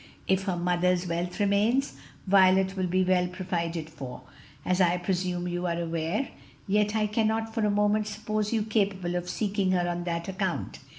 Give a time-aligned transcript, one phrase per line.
[0.27, 1.93] If her mother's wealth remains,
[2.25, 4.23] Violet will be well provided for,
[4.65, 6.29] as I presume you are aware,
[6.65, 10.79] yet I cannot for a moment suppose you capable of seeking her on that account.